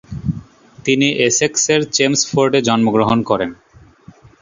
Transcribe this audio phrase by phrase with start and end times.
[0.85, 3.49] তিনি এসেক্সের চেমসফোর্ডে জন্মগ্রহণ করেন।